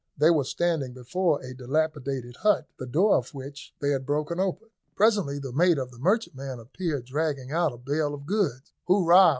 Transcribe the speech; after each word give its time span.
They 0.17 0.31
were 0.31 0.43
standing 0.43 0.93
before 0.93 1.43
a 1.43 1.53
dilapidated 1.53 2.37
hut, 2.37 2.65
the 2.79 2.87
door 2.87 3.17
of 3.17 3.35
which 3.35 3.75
they 3.81 3.91
had 3.91 4.03
broken 4.07 4.39
open. 4.39 4.69
Presently 4.95 5.37
the 5.37 5.53
mate 5.53 5.77
of 5.77 5.91
the 5.91 5.99
merchantman 5.99 6.57
appeared 6.59 7.05
dragging 7.05 7.51
out 7.51 7.71
a 7.71 7.77
bale 7.77 8.15
of 8.15 8.25
goods. 8.25 8.71
"Hurrah! 8.87 9.29